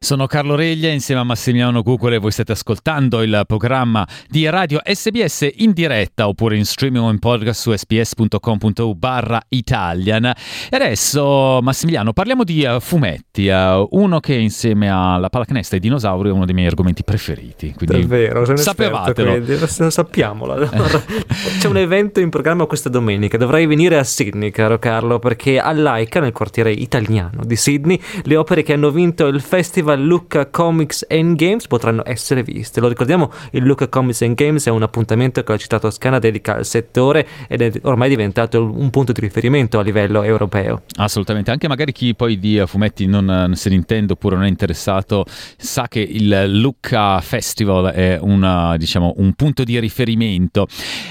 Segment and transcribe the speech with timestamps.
[0.00, 4.80] Sono Carlo Reglia insieme a Massimiliano Cucole e voi state ascoltando il programma di Radio
[4.84, 10.26] SBS in diretta oppure in streaming o in podcast su sps.com.u barra Italian.
[10.26, 15.84] E adesso Massimiliano parliamo di uh, fumetti, uh, uno che insieme alla pallacanestro e ai
[15.84, 17.74] dinosauri è uno dei miei argomenti preferiti.
[17.76, 19.34] Quindi Davvero, sei un sapevatelo.
[19.34, 20.68] esperto, quindi, sappiamola.
[21.58, 26.20] C'è un evento in programma questa domenica, dovrai venire a Sydney caro Carlo perché all'AICA
[26.20, 31.36] nel quartiere italiano di Sydney le opere che hanno vinto il festival Lucca Comics and
[31.36, 32.80] Games potranno essere viste.
[32.80, 36.56] Lo ricordiamo, il Lucca Comics and Games è un appuntamento che la città toscana dedica
[36.56, 40.82] al settore ed è ormai diventato un punto di riferimento a livello europeo.
[40.96, 44.48] Assolutamente, anche magari chi poi di fumetti non, non se ne intende oppure non è
[44.48, 45.24] interessato
[45.56, 50.66] sa che il Lucca Festival è una, diciamo, un punto di riferimento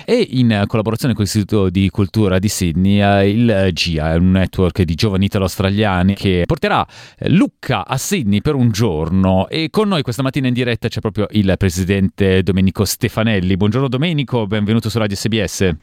[0.05, 4.81] e in collaborazione con l'Istituto di Cultura di Sydney eh, il GIA è un network
[4.83, 6.85] di giovani italo-australiani che porterà
[7.27, 10.99] Lucca a Sydney per un un giorno e con noi questa mattina in diretta c'è
[10.99, 13.55] proprio il presidente Domenico Stefanelli.
[13.55, 15.73] Buongiorno Domenico, benvenuto su Radio SBS.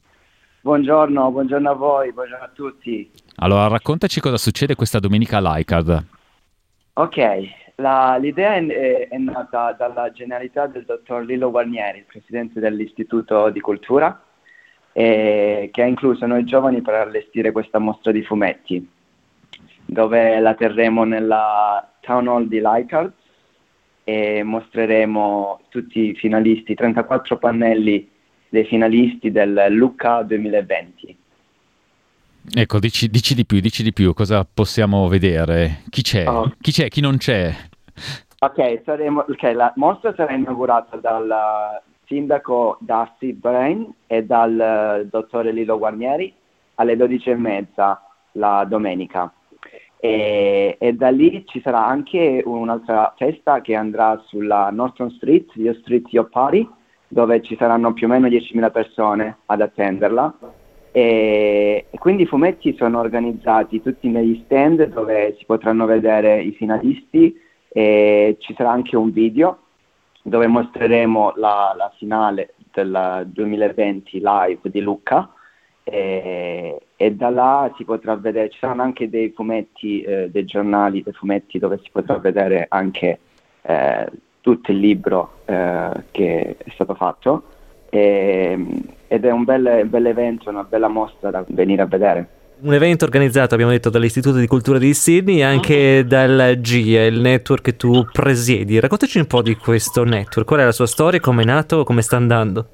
[0.60, 3.10] Buongiorno, buongiorno a voi, buongiorno a tutti.
[3.36, 6.04] Allora raccontaci cosa succede questa domenica a Laicard.
[6.94, 7.16] Ok,
[7.76, 13.60] la, l'idea è, è, nata dalla genialità del dottor Lillo Guarnieri, il presidente dell'Istituto di
[13.60, 14.22] Cultura,
[14.92, 18.86] eh, che ha incluso noi giovani per allestire questa mostra di fumetti,
[19.84, 23.12] dove la terremo nella Town Hall di Leichhardt
[24.04, 28.10] e mostreremo tutti i finalisti, 34 pannelli
[28.48, 31.18] dei finalisti del Lucca 2020.
[32.52, 35.82] Ecco, dici, dici, di più, dici di più, cosa possiamo vedere?
[35.88, 36.28] Chi c'è?
[36.28, 36.52] Oh.
[36.60, 36.88] Chi c'è?
[36.88, 37.50] Chi non c'è?
[38.40, 45.78] Ok, saremo, okay la mostra sarà inaugurata dal sindaco Dusty Brain e dal dottore Lilo
[45.78, 46.32] Guarnieri
[46.74, 47.96] alle 12.30
[48.32, 49.32] la domenica.
[50.04, 55.72] E, e, da lì ci sarà anche un'altra festa che andrà sulla Norton Street, Yo
[55.80, 56.68] Street Yo Party,
[57.08, 60.34] dove ci saranno più o meno 10.000 persone ad attenderla.
[60.92, 66.52] E, e quindi i fumetti sono organizzati tutti negli stand dove si potranno vedere i
[66.52, 67.40] finalisti
[67.70, 69.60] e ci sarà anche un video
[70.20, 75.30] dove mostreremo la, la finale del 2020 live di Lucca
[75.84, 81.02] e, e, da là si potrà vedere, ci saranno anche dei fumetti, eh, dei giornali,
[81.02, 83.18] dei fumetti dove si potrà vedere anche
[83.62, 84.06] eh,
[84.40, 87.42] tutto il libro eh, che è stato fatto
[87.90, 88.58] e,
[89.06, 92.28] ed è un bel, bel evento, una bella mostra da venire a vedere.
[92.60, 97.20] Un evento organizzato, abbiamo detto, dall'Istituto di Cultura di Sydney e anche dal GIE, il
[97.20, 98.80] network che tu presiedi.
[98.80, 102.00] Raccontaci un po' di questo network, qual è la sua storia, come è nato, come
[102.00, 102.68] sta andando?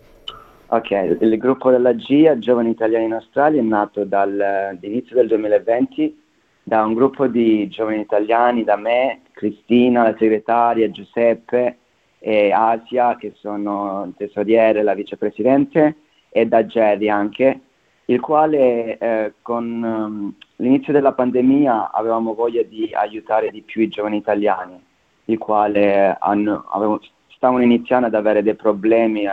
[0.72, 6.22] Ok, il gruppo della GIA, Giovani Italiani in Australia, è nato dall'inizio del 2020
[6.62, 11.78] da un gruppo di giovani italiani, da me, Cristina, la segretaria, Giuseppe
[12.20, 15.96] e Asia, che sono il tesoriere, la vicepresidente,
[16.28, 17.60] e da Jerry anche,
[18.04, 23.88] il quale eh, con um, l'inizio della pandemia avevamo voglia di aiutare di più i
[23.88, 24.80] giovani italiani,
[25.24, 25.84] i quali
[26.16, 29.26] hanno, avevano, stavano iniziando ad avere dei problemi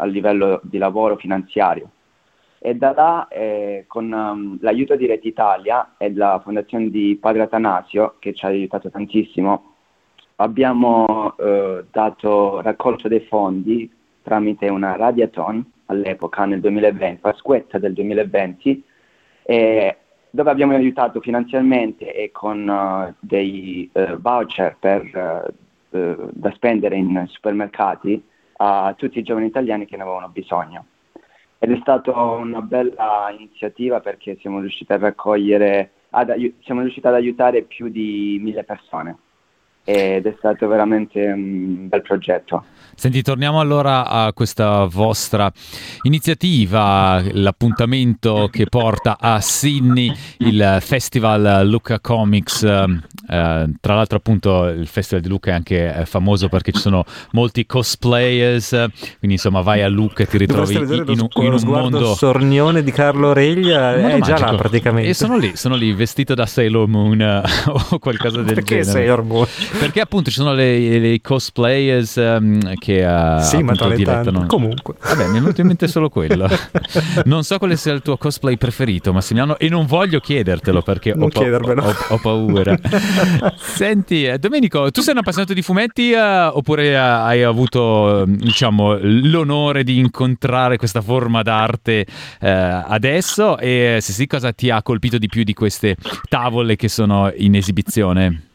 [0.00, 1.90] a livello di lavoro finanziario.
[2.58, 7.42] E da là, eh, con um, l'aiuto di Rete Italia e la fondazione di Padre
[7.42, 9.74] Atanasio, che ci ha aiutato tantissimo,
[10.36, 13.90] abbiamo eh, dato, raccolto dei fondi
[14.22, 18.84] tramite una radiaton all'epoca, nel 2020, Pasquetta del 2020,
[19.42, 19.96] eh,
[20.30, 25.52] dove abbiamo aiutato finanziariamente e con uh, dei uh, voucher per,
[25.90, 28.22] uh, da spendere in supermercati
[28.62, 30.84] a tutti i giovani italiani che ne avevano bisogno.
[31.58, 36.30] Ed è stata una bella iniziativa perché siamo riusciti a raccogliere, ad,
[36.62, 39.16] siamo riusciti ad aiutare più di mille persone
[39.84, 42.64] ed è stato veramente un bel progetto.
[43.00, 45.50] Senti, torniamo allora a questa vostra
[46.02, 52.62] iniziativa, l'appuntamento che porta a Sydney il Festival Lucca Comics.
[52.62, 57.04] Eh, tra l'altro, appunto, il Festival di Lucca è anche eh, famoso perché ci sono
[57.30, 58.68] molti cosplayers,
[59.18, 62.82] quindi insomma vai a Lucca e ti ritrovi in, in, un, in un mondo sornione
[62.82, 64.26] di Carlo Reglia, è magico.
[64.26, 65.08] già là praticamente.
[65.08, 67.18] E sono lì, sono lì vestito da Sailor Moon
[67.90, 68.84] o qualcosa del perché genere.
[68.84, 69.46] Perché Sailor Moon?
[69.78, 74.46] Perché appunto ci sono le, le cosplayers um, che uh, sì, ma tra dilettano.
[74.46, 74.94] Comunque.
[75.00, 76.48] Vabbè, mi è venuto in mente solo quello.
[77.24, 81.28] non so quale sia il tuo cosplay preferito, Massimiliano, e non voglio chiedertelo perché ho,
[81.28, 82.76] pa- ho, ho, paura.
[83.56, 88.98] Senti, eh, Domenico, tu sei un appassionato di fumetti uh, oppure uh, hai avuto, diciamo,
[89.00, 92.06] l'onore di incontrare questa forma d'arte
[92.40, 93.58] adesso?
[93.58, 95.96] E se sì, cosa ti ha colpito di più di queste
[96.28, 98.49] tavole che sono in esibizione?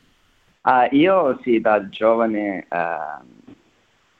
[0.65, 3.53] Uh, io sì, da giovane uh,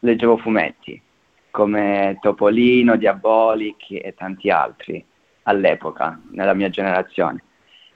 [0.01, 1.01] leggevo fumetti
[1.50, 5.03] come Topolino, Diabolic e tanti altri
[5.44, 7.42] all'epoca, nella mia generazione.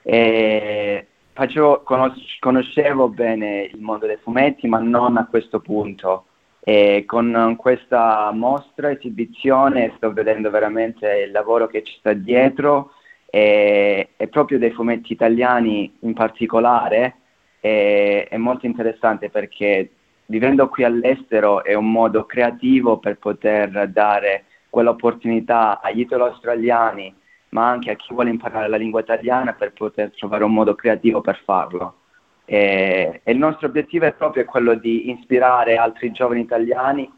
[0.02, 6.24] E facevo, conos- conoscevo bene il mondo dei fumetti, ma non a questo punto.
[6.58, 12.94] E con questa mostra, esibizione, sto vedendo veramente il lavoro che ci sta dietro
[13.26, 17.19] e, e proprio dei fumetti italiani in particolare
[17.60, 19.90] è, è molto interessante perché
[20.26, 27.14] vivendo qui all'estero è un modo creativo per poter dare quell'opportunità agli italo-australiani,
[27.50, 31.20] ma anche a chi vuole imparare la lingua italiana per poter trovare un modo creativo
[31.20, 31.96] per farlo.
[32.44, 37.10] E, e il nostro obiettivo è proprio quello di ispirare altri giovani italiani,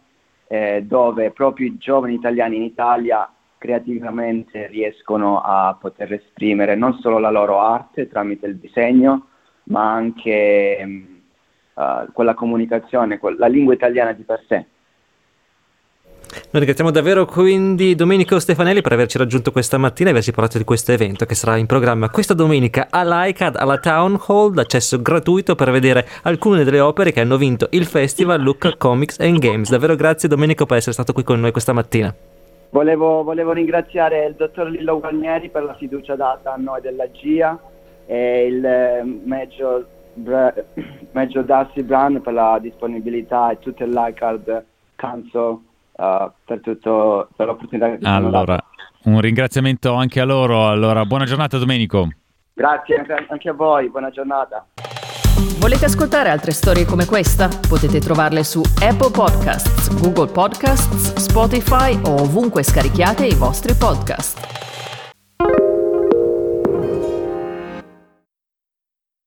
[0.49, 7.19] eh, dove proprio i giovani italiani in Italia creativamente riescono a poter esprimere non solo
[7.19, 9.29] la loro arte tramite il disegno,
[9.65, 11.07] ma anche
[11.75, 14.67] uh, quella comunicazione, la lingua italiana di per sé.
[16.33, 20.65] Noi ringraziamo davvero quindi Domenico Stefanelli per averci raggiunto questa mattina e averci parlato di
[20.65, 25.71] questo evento che sarà in programma questa domenica all'ICAD alla Town Hall d'accesso gratuito per
[25.71, 29.69] vedere alcune delle opere che hanno vinto il festival Look Comics and Games.
[29.69, 32.15] Davvero grazie Domenico per essere stato qui con noi questa mattina.
[32.71, 37.59] Volevo, volevo ringraziare il dottor Lillo Guarnieri per la fiducia data a noi della GIA
[38.13, 39.87] e il eh, Major,
[41.13, 44.65] Major Darcy Brown per la disponibilità e tutto il l'ICARD
[44.97, 45.59] Council
[45.93, 48.63] uh, per, tutto, per l'opportunità che Allora,
[49.05, 50.69] un ringraziamento anche a loro.
[50.69, 52.09] Allora, buona giornata Domenico.
[52.53, 54.67] Grazie anche a voi, buona giornata.
[55.59, 57.49] Volete ascoltare altre storie come questa?
[57.67, 64.62] Potete trovarle su Apple Podcasts, Google Podcasts, Spotify o ovunque scarichiate i vostri podcast.